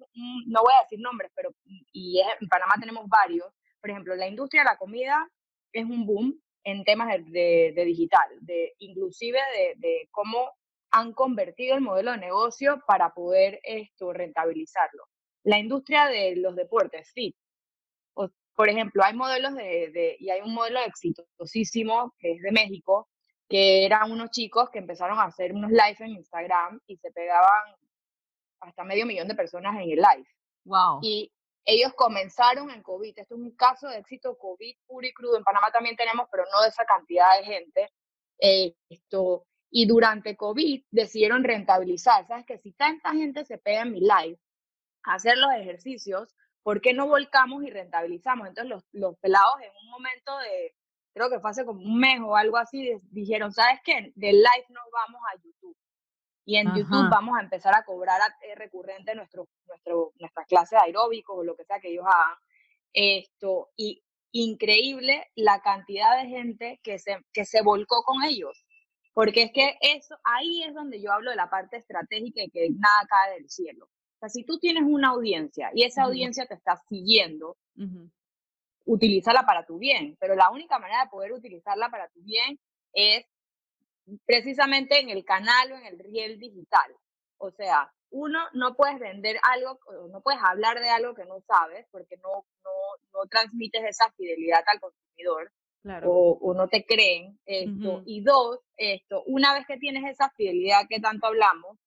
[0.47, 1.49] no voy a decir nombres, pero
[1.91, 3.47] y en Panamá tenemos varios.
[3.81, 5.27] Por ejemplo, la industria de la comida
[5.73, 9.39] es un boom en temas de, digital, de inclusive
[9.77, 10.51] de, cómo
[10.91, 15.03] han convertido el modelo de negocio para poder esto rentabilizarlo.
[15.43, 17.35] La industria de los deportes, sí.
[18.55, 23.07] por ejemplo, hay modelos de, y hay un modelo exitosísimo que es de México,
[23.49, 27.75] que eran unos chicos que empezaron a hacer unos live en Instagram y se pegaban
[28.59, 30.27] hasta medio millón de personas en el live.
[30.65, 30.99] Wow.
[31.01, 31.31] Y
[31.65, 33.17] ellos comenzaron en COVID.
[33.17, 35.37] Esto es un caso de éxito COVID puro y crudo.
[35.37, 37.89] En Panamá también tenemos, pero no de esa cantidad de gente.
[38.39, 42.27] Eh, esto, y durante COVID decidieron rentabilizar.
[42.27, 42.45] ¿Sabes?
[42.45, 44.37] Que si tanta gente se pega en mi live
[45.03, 48.47] a hacer los ejercicios, ¿por qué no volcamos y rentabilizamos?
[48.47, 50.75] Entonces los, los pelados en un momento de,
[51.13, 54.11] creo que fue hace como un mes o algo así, dijeron, ¿sabes qué?
[54.15, 55.75] Del live nos vamos a YouTube
[56.49, 61.37] y en YouTube vamos a empezar a cobrar eh, recurrente nuestro, nuestro, nuestras clases aeróbicos
[61.37, 62.37] o lo que sea que ellos hagan.
[62.91, 68.65] Esto, y increíble la cantidad de gente que se, que se volcó con ellos.
[69.13, 72.69] Porque es que eso, ahí es donde yo hablo de la parte estratégica y que
[72.71, 73.85] nada cae del cielo.
[73.85, 77.57] O sea, si tú tienes una audiencia y esa audiencia te está siguiendo,
[78.89, 80.17] utilízala para tu bien.
[80.19, 82.59] Pero la única manera de poder utilizarla para tu bien
[82.93, 83.25] es
[84.25, 86.91] precisamente en el canal o en el riel digital.
[87.37, 89.79] O sea, uno, no puedes vender algo,
[90.11, 92.71] no puedes hablar de algo que no sabes porque no, no,
[93.13, 95.51] no transmites esa fidelidad al consumidor
[96.03, 98.01] o, o, no te creen esto.
[98.05, 101.77] Y dos, esto, una vez que tienes esa fidelidad que tanto hablamos,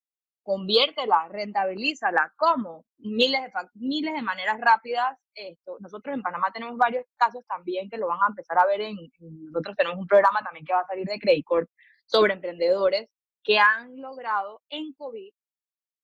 [0.43, 2.33] conviértela, rentabilízala.
[2.37, 2.85] ¿Cómo?
[2.99, 5.19] Miles de, miles de maneras rápidas.
[5.35, 5.77] Esto.
[5.81, 8.97] Nosotros en Panamá tenemos varios casos también que lo van a empezar a ver en,
[9.21, 11.71] nosotros tenemos un programa también que va a salir de Credit Corp
[12.07, 13.09] sobre emprendedores
[13.43, 15.33] que han logrado en COVID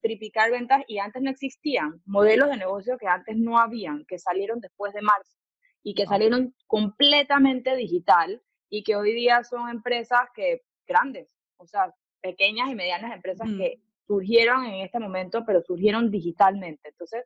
[0.01, 4.61] triplicar ventas y antes no existían modelos de negocio que antes no habían, que salieron
[4.61, 5.37] después de marzo
[5.83, 11.94] y que salieron completamente digital y que hoy día son empresas que grandes, o sea,
[12.20, 16.88] pequeñas y medianas empresas que surgieron en este momento, pero surgieron digitalmente.
[16.88, 17.24] Entonces,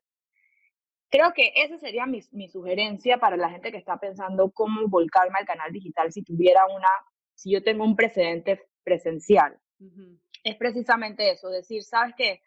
[1.09, 5.39] creo que esa sería mi, mi sugerencia para la gente que está pensando cómo volcarme
[5.39, 6.89] al canal digital si tuviera una,
[7.35, 9.59] si yo tengo un precedente presencial.
[10.45, 12.41] Es precisamente eso, decir, ¿sabes qué?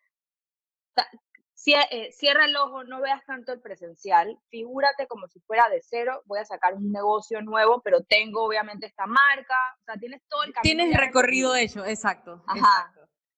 [1.68, 6.22] Eh, cierra el ojo, no veas tanto el presencial, figúrate como si fuera de cero,
[6.26, 10.44] voy a sacar un negocio nuevo, pero tengo obviamente esta marca, o sea, tienes todo
[10.44, 10.62] el camino.
[10.62, 12.44] Tienes recorrido hecho, exacto.
[12.48, 12.94] Ajá.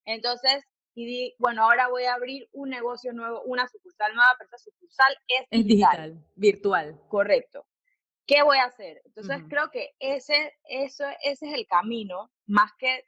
[0.06, 0.66] Entonces,
[0.98, 4.58] y di, bueno, ahora voy a abrir un negocio nuevo, una sucursal nueva, pero esa
[4.58, 6.26] sucursal es, digital.
[6.36, 7.00] virtual.
[7.08, 7.68] Correcto.
[8.26, 9.04] ¿Qué voy a hacer?
[9.06, 13.06] Entonces, creo que ese, eso, ese es el camino, más que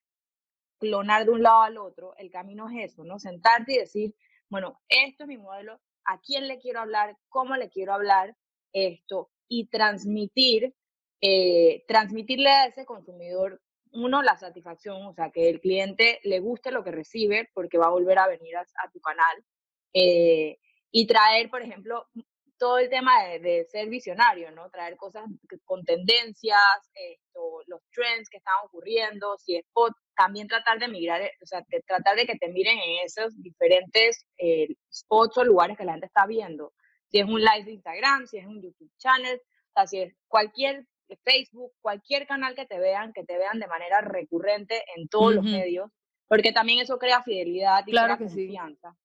[0.77, 3.17] clonar de un lado al otro, el camino es eso, ¿no?
[3.17, 4.15] Sentarte y decir,
[4.49, 8.37] bueno, esto es mi modelo, a quién le quiero hablar, cómo le quiero hablar
[8.71, 10.75] esto y transmitir,
[11.21, 13.59] eh, transmitirle a ese consumidor,
[13.91, 17.87] uno, la satisfacción, o sea, que el cliente le guste lo que recibe porque va
[17.87, 19.43] a volver a venir a, tu canal.
[19.93, 20.57] Eh,
[20.91, 22.07] y traer, por ejemplo,
[22.59, 24.69] todo el tema de, ser visionario, ¿no?
[24.69, 25.23] Traer cosas
[25.65, 26.91] con tendencias,
[27.67, 32.17] los trends que están ocurriendo, si es spot, también tratar de migrar, o sea, tratar
[32.17, 36.27] de que te miren en esos diferentes eh, spots o lugares que la gente está
[36.27, 36.73] viendo.
[37.07, 40.13] Si es un live de Instagram, si es un YouTube channel, o sea, si es
[40.27, 40.85] cualquier
[41.17, 45.43] Facebook, cualquier canal que te vean, que te vean de manera recurrente en todos los
[45.43, 45.89] medios,
[46.27, 48.95] porque también eso crea fidelidad y crea confianza.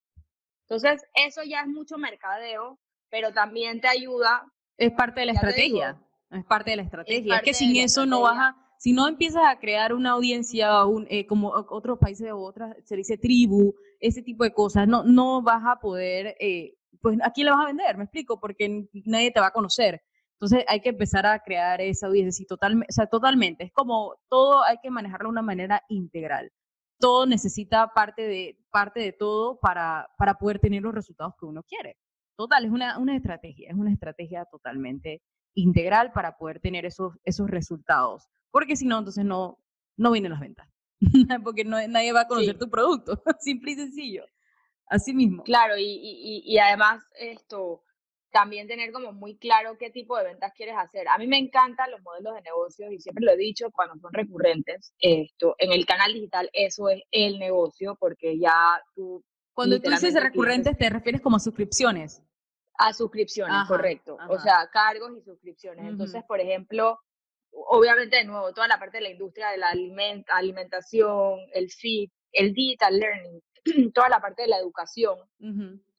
[0.69, 2.79] Entonces, eso ya es mucho mercadeo,
[3.11, 4.45] pero también te ayuda.
[4.77, 6.01] Es parte de la estrategia.
[6.31, 7.37] es parte de la estrategia.
[7.37, 11.07] Es, que sin eso no vas a, si no empiezas a crear una audiencia un,
[11.09, 15.43] eh, como otros países o otras, se dice tribu, ese tipo de cosas, no, no
[15.43, 19.31] vas a poder, eh, pues a quién le vas a vender, me explico, porque nadie
[19.31, 20.03] te va a conocer.
[20.45, 23.65] Entonces hay que empezar a crear esa audiencia, totalmente, o sea, totalmente.
[23.65, 26.53] Es como todo hay que manejarlo de una manera integral.
[27.01, 31.63] Todo necesita parte de, parte de todo para, para poder tener los resultados que uno
[31.63, 31.97] quiere.
[32.37, 35.23] Total, es una, una estrategia, es una estrategia totalmente
[35.55, 38.29] integral para poder tener esos, esos resultados.
[38.51, 39.59] Porque si no, entonces no,
[39.97, 40.69] no vienen las ventas.
[41.43, 44.27] Porque no, nadie va a conocer tu producto, simple y sencillo.
[44.89, 45.43] Así mismo.
[45.45, 47.84] Claro, y, y, y, además esto,
[48.35, 51.07] también tener como muy claro qué tipo de ventas quieres hacer.
[51.07, 54.13] A mí me encantan los modelos de negocios y siempre lo he dicho cuando son
[54.13, 54.93] recurrentes.
[54.99, 60.21] Esto, en el canal digital eso es el negocio porque ya tú cuando tú dices
[60.21, 62.21] recurrentes, te refieres como suscripciones.
[62.77, 64.19] A suscripciones, correcto.
[64.29, 65.87] O sea, cargos y suscripciones.
[65.87, 66.99] Entonces, por ejemplo,
[67.53, 69.73] obviamente, de nuevo, toda la parte de la industria de la
[70.31, 73.41] alimentación, el feed, el digital learning,
[73.95, 75.17] toda la parte de la educación.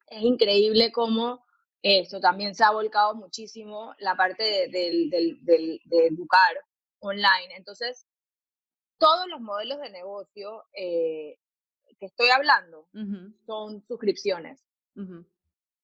[0.10, 1.45] Es increíble cómo
[1.86, 5.10] esto también se ha volcado muchísimo la parte de,
[5.86, 6.56] de educar
[7.00, 7.56] online.
[7.56, 8.08] Entonces,
[8.98, 11.38] todos los modelos de negocio eh,
[12.00, 12.88] que estoy hablando
[13.46, 14.66] son suscripciones.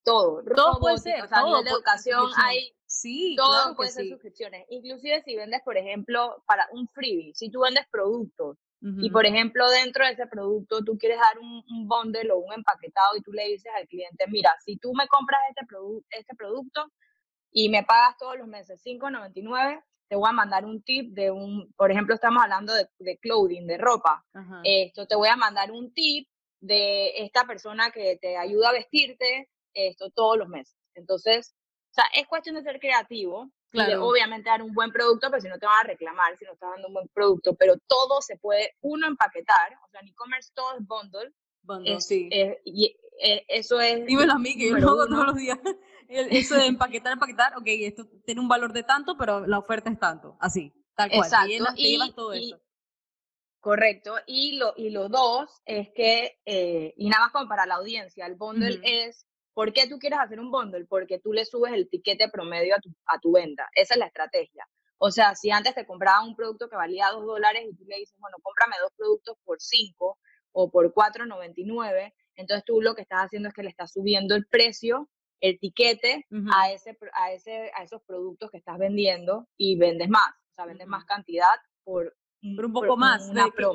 [0.04, 0.44] Todo.
[0.56, 1.24] Todo puede ser.
[1.24, 2.74] O sea, a nivel de educación hay...
[2.86, 4.66] Sí, todo puede ser suscripciones.
[4.70, 9.70] Inclusive si vendes, por ejemplo, para un freebie, si tú vendes productos y, por ejemplo,
[9.70, 13.32] dentro de ese producto tú quieres dar un, un, bundle o un empaquetado y tú
[13.32, 15.66] le dices al cliente, mira, si tú me compras este,
[16.10, 16.92] este producto
[17.52, 21.72] y me pagas todos los meses 5.99, te voy a mandar un tip de un,
[21.74, 24.26] por ejemplo, estamos hablando de, de clothing, de ropa.
[24.64, 26.28] Esto, te voy a mandar un tip
[26.60, 30.76] de esta persona que te ayuda a vestirte esto todos los meses.
[30.96, 31.56] Entonces,
[31.92, 34.06] o sea, es cuestión de ser creativo, claro.
[34.06, 36.70] obviamente dar un buen producto, pero si no te van a reclamar si no estás
[36.72, 40.78] dando un buen producto, pero todo se puede, uno, empaquetar, o sea, en e-commerce todo
[40.78, 41.34] es bundle.
[41.64, 42.30] Bundle, sí.
[42.66, 44.06] y eh, eso es...
[44.06, 45.60] Dímelo a mí, que yo lo hago todos los días.
[46.12, 49.98] Eso de empaquetar, empaquetar, ok, esto tiene un valor de tanto, pero la oferta es
[49.98, 51.24] tanto, así, tal cual.
[51.24, 51.74] Exacto.
[51.78, 52.60] y, llevas todo eso.
[53.62, 54.16] Correcto.
[54.28, 58.26] Y lo, y lo dos es que, eh, y nada más como para la audiencia,
[58.26, 60.86] el bundle es ¿Por qué tú quieres hacer un bundle?
[60.86, 63.70] Porque tú le subes el tiquete promedio a tu, a tu venta.
[63.76, 64.66] Esa es la estrategia.
[64.98, 67.98] O sea, si antes te compraba un producto que valía dos dólares y tú le
[67.98, 70.20] dices, bueno, cómprame dos productos por cinco
[70.52, 74.46] o por 4.99, entonces tú lo que estás haciendo es que le estás subiendo el
[74.46, 75.10] precio,
[75.40, 80.30] el tiquete a, ese, a, ese, a esos productos que estás vendiendo y vendes más.
[80.52, 81.48] O sea, vendes más cantidad
[81.84, 83.32] por un poco más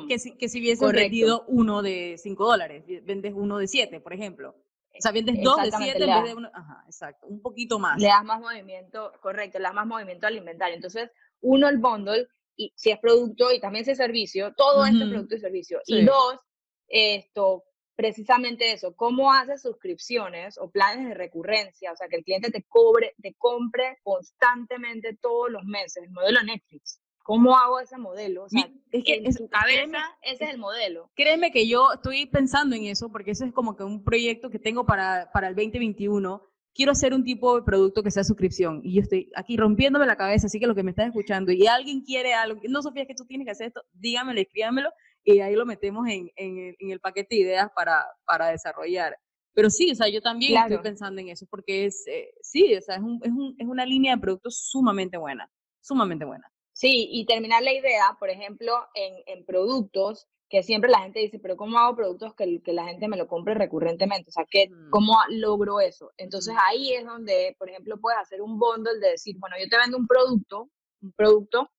[0.07, 0.61] que, si, que si
[0.91, 4.55] vendido uno de 5 dólares, vendes uno de 7, por ejemplo.
[4.97, 6.49] O sea, vendes dos de siete en vez de uno.
[6.53, 7.99] Ajá, exacto, un poquito más.
[8.01, 10.75] Le das más movimiento, correcto, le das más movimiento al inventario.
[10.75, 11.09] Entonces,
[11.41, 15.09] uno, el bundle, y si es producto y también si es servicio, todo esto es
[15.09, 15.79] producto y servicio.
[15.85, 16.39] Y dos,
[16.87, 22.51] esto, precisamente eso, cómo haces suscripciones o planes de recurrencia, o sea, que el cliente
[22.51, 26.99] te cobre, te compre constantemente todos los meses, el modelo Netflix.
[27.27, 28.45] ¿Cómo hago ese modelo?
[28.45, 31.11] O sea, es que en su cabeza ese es el modelo.
[31.13, 34.59] Créeme que yo estoy pensando en eso porque ese es como que un proyecto que
[34.59, 36.41] tengo para, para el 2021.
[36.73, 40.15] Quiero hacer un tipo de producto que sea suscripción y yo estoy aquí rompiéndome la
[40.15, 43.09] cabeza, así que lo que me estás escuchando y alguien quiere algo, no Sofía, es
[43.09, 44.89] que tú tienes que hacer esto, dígamelo, escríbamelo
[45.25, 49.17] y ahí lo metemos en, en, el, en el paquete de ideas para, para desarrollar.
[49.53, 52.81] Pero sí, o sea, yo también estoy pensando en eso porque es, eh, sí, o
[52.81, 56.49] sea, es, un, es, un, es una línea de productos sumamente buena, sumamente buena.
[56.77, 61.39] Sí, y terminar la idea, por ejemplo, en, en productos que siempre la gente dice,
[61.39, 64.29] pero ¿cómo hago productos que, que la gente me lo compre recurrentemente?
[64.29, 66.13] O sea, ¿qué, ¿cómo logro eso?
[66.17, 69.75] Entonces ahí es donde, por ejemplo, puedes hacer un bundle de decir, bueno, yo te
[69.75, 70.69] vendo un producto,
[71.01, 71.71] un producto,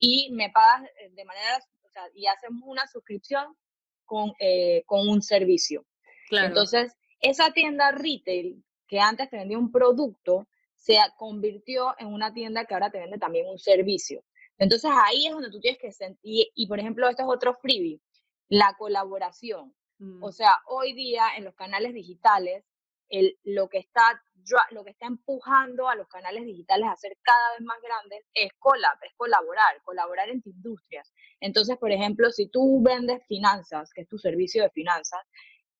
[0.00, 3.56] y me pagas eh, de manera, o sea, y hacemos una suscripción
[4.04, 5.86] con, eh, con un servicio.
[6.28, 6.48] Claro.
[6.48, 12.64] Entonces, esa tienda retail que antes te vendía un producto, se convirtió en una tienda
[12.64, 14.24] que ahora te vende también un servicio.
[14.60, 18.00] Entonces ahí es donde tú tienes que sentir, y, por ejemplo, esto es otro freebie,
[18.48, 19.74] la colaboración.
[20.20, 20.32] O mm.
[20.32, 22.64] sea, hoy día en los canales digitales,
[23.08, 24.22] el, lo, que está,
[24.70, 28.52] lo que está empujando a los canales digitales a ser cada vez más grandes es,
[28.58, 31.10] colab, es colaborar, colaborar entre industrias.
[31.40, 35.20] Entonces, por ejemplo, si tú vendes finanzas, que es tu servicio de finanzas,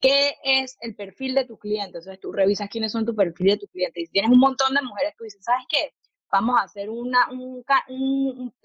[0.01, 1.99] ¿qué es el perfil de tu cliente?
[1.99, 4.01] Entonces tú revisas quiénes son tu perfil de tu cliente.
[4.01, 5.95] Y si tienes un montón de mujeres, tú dices, ¿sabes qué?
[6.31, 7.65] Vamos a hacer una, un,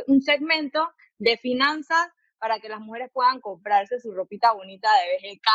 [0.08, 5.48] un, segmento de finanzas para que las mujeres puedan comprarse su ropita bonita de BGK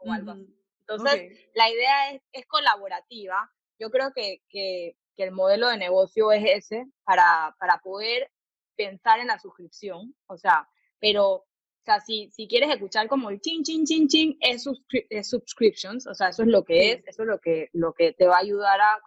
[0.00, 0.54] o algo así.
[0.80, 3.50] Entonces, la idea es, es, colaborativa.
[3.78, 8.30] Yo creo que, que, que, el modelo de negocio es ese para, para poder
[8.74, 10.14] pensar en la suscripción.
[10.26, 10.66] O sea,
[10.98, 11.44] pero
[11.88, 14.66] o sea, si, si quieres escuchar como el chin, chin, chin, chin, es,
[15.08, 18.12] es subscriptions, o sea, eso es lo que es, eso es lo que, lo que
[18.12, 19.00] te va a ayudar a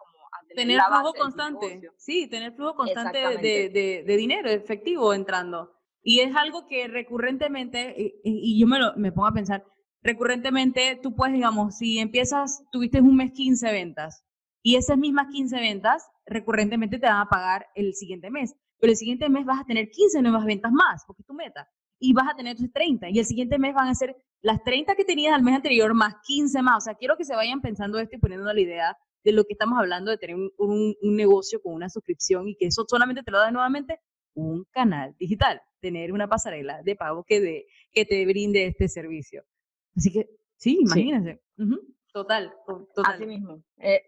[0.55, 1.81] tener, flujo constante.
[1.97, 5.71] Sí, tener flujo constante de, de, dinero efectivo entrando.
[6.03, 9.63] Y es algo que recurrentemente, y, yo me, lo, me pongo a pensar,
[10.01, 14.25] recurrentemente tú puedes, digamos, si empiezas, tuviste un mes 15 ventas
[14.63, 18.97] y esas mismas 15 ventas recurrentemente te van a pagar el siguiente mes, pero el
[18.97, 21.67] siguiente mes vas a tener 15 nuevas ventas más, porque es tu meta,
[21.99, 24.95] y vas a tener tus 30, y el siguiente mes van a ser las 30
[24.95, 27.99] que tenías al mes anterior más 15 más, o sea, quiero que se vayan pensando
[27.99, 31.73] esto y poniendo la idea de lo que estamos hablando de tener un, negocio con
[31.73, 33.99] una suscripción y que eso solamente te lo da nuevamente
[34.33, 39.43] un canal digital, tener una pasarela de pago que, de, que te brinde este servicio.
[39.95, 41.41] Así que, sí, imagínense.
[42.13, 43.13] Total, total.
[43.13, 43.61] Así mismo.
[43.77, 44.03] Eh,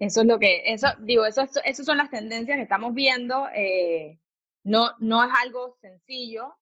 [0.00, 3.48] eso es lo que, eso, digo, eso, eso son las tendencias que estamos viendo.
[3.54, 4.18] Eh,
[4.64, 6.54] no, no es algo sencillo.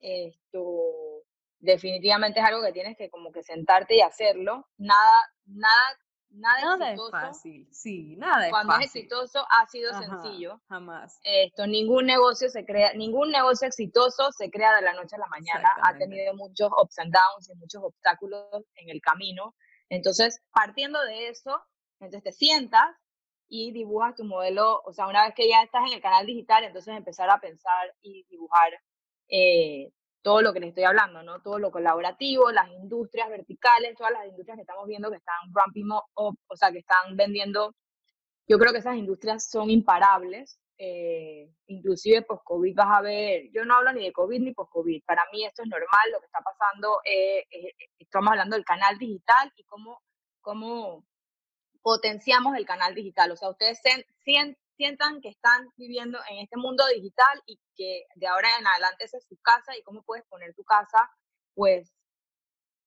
[0.00, 1.24] Esto
[1.60, 4.68] definitivamente es algo que tienes que como que sentarte y hacerlo.
[4.76, 5.98] Nada, nada
[6.30, 7.16] nada, exitoso.
[7.16, 10.60] Es fácil, sí, nada es Cuando es exitoso ha sido sencillo.
[10.68, 11.18] Jamás.
[11.22, 15.26] Esto, ningún negocio se crea, ningún negocio exitoso se crea de la noche a la
[15.26, 15.68] mañana.
[15.82, 19.54] Ha tenido muchos ups and downs y muchos obstáculos en el camino.
[19.88, 21.60] Entonces, partiendo de eso,
[22.00, 22.88] entonces te sientas
[23.48, 26.64] y dibujas tu modelo, o sea, una vez que ya estás en el canal digital,
[26.64, 28.72] entonces empezar a pensar y dibujar
[29.28, 29.90] eh,
[30.22, 31.40] todo lo que les estoy hablando, ¿no?
[31.40, 35.90] Todo lo colaborativo, las industrias verticales, todas las industrias que estamos viendo que están ramping
[36.14, 37.74] up, o sea, que están vendiendo.
[38.46, 40.58] Yo creo que esas industrias son imparables.
[40.80, 45.24] Eh, inclusive post-COVID vas a ver, yo no hablo ni de COVID ni post-COVID, para
[45.32, 47.44] mí esto es normal, lo que está pasando, eh,
[47.98, 50.00] estamos hablando del canal digital y cómo,
[50.40, 51.04] cómo
[51.82, 53.32] potenciamos el canal digital.
[53.32, 53.80] O sea, ustedes
[54.78, 59.18] sientan que están viviendo en este mundo digital y que de ahora en adelante esa
[59.18, 61.10] es su casa y cómo puedes poner tu casa,
[61.54, 61.92] pues,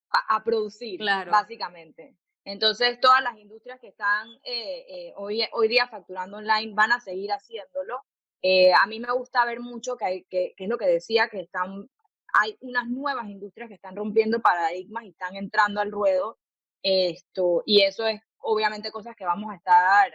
[0.10, 2.16] a, producir, básicamente.
[2.44, 7.00] Entonces, todas las industrias que están eh, eh, hoy, hoy día facturando online van a
[7.00, 8.04] seguir haciéndolo.
[8.42, 11.30] Eh, a mí me gusta ver mucho que, hay, que, que es lo que decía,
[11.30, 11.89] que están,
[12.34, 16.39] hay unas nuevas industrias que están rompiendo paradigmas y están entrando al ruedo.
[16.84, 20.12] Esto, y eso es obviamente cosas que vamos a estar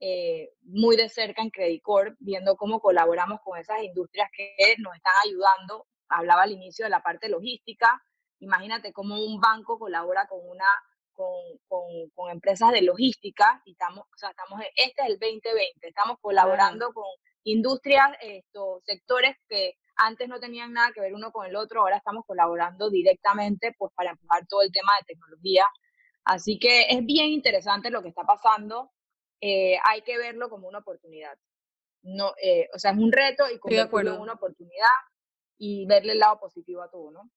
[0.00, 4.94] eh, muy de cerca en Credit Corp, viendo cómo colaboramos con esas industrias que nos
[4.94, 5.86] están ayudando.
[6.08, 8.02] Hablaba al inicio de la parte logística.
[8.40, 10.66] Imagínate cómo un banco colabora con una
[11.12, 11.30] con,
[11.68, 16.92] con, empresas de logística y estamos, o sea, estamos, este es el 2020, estamos colaborando
[16.92, 17.04] con
[17.44, 21.98] industrias, estos sectores que antes no tenían nada que ver uno con el otro, ahora
[21.98, 25.64] estamos colaborando directamente pues para empujar todo el tema de tecnología
[26.24, 28.90] Así que es bien interesante lo que está pasando.
[29.46, 31.36] Eh, hay que verlo como una oportunidad.
[32.02, 34.96] No, eh, o sea, es un reto y convertirlo en una oportunidad
[35.58, 37.30] y verle el lado positivo a todo, ¿no?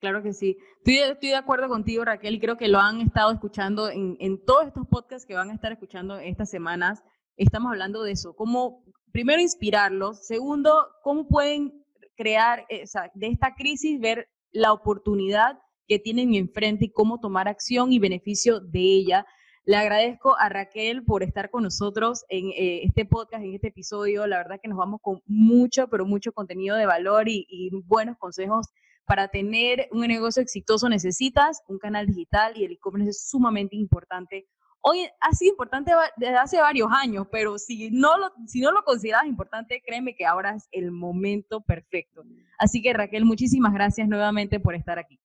[0.00, 0.56] Claro que sí.
[0.78, 4.42] Estoy, estoy, de acuerdo contigo, Raquel, y creo que lo han estado escuchando en, en,
[4.46, 7.02] todos estos podcasts que van a estar escuchando estas semanas.
[7.36, 8.82] Estamos hablando de eso, cómo,
[9.12, 11.84] primero, inspirarlos, segundo, cómo pueden
[12.16, 17.20] crear, eh, o sea, de esta crisis, ver la oportunidad que tienen enfrente y cómo
[17.20, 19.26] tomar acción y beneficio de ella.
[19.66, 24.24] Le agradezco a Raquel por estar con nosotros en eh, este podcast, en este episodio.
[24.28, 28.68] La verdad que nos vamos con mucho, pero mucho contenido de valor y, buenos consejos
[29.06, 34.46] para tener un negocio exitoso necesitas un canal digital y el e-commerce es sumamente importante.
[34.82, 38.84] Hoy ha sido importante desde hace varios años, pero si no, lo, si no lo
[38.84, 42.22] consideras importante, créeme que ahora es el momento perfecto.
[42.56, 45.18] Así que Raquel, muchísimas gracias nuevamente por estar aquí.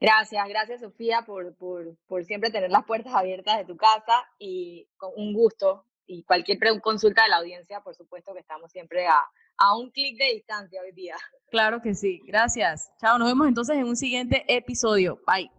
[0.00, 4.88] Gracias, gracias Sofía por, por, por, siempre tener las puertas abiertas de tu casa y
[4.96, 9.20] con un gusto y cualquier consulta de la audiencia, por supuesto que estamos siempre a,
[9.58, 11.16] a un clic de distancia hoy día.
[11.50, 12.92] Claro que sí, gracias.
[13.00, 15.20] Chao, nos vemos entonces en un siguiente episodio.
[15.26, 15.50] Bye.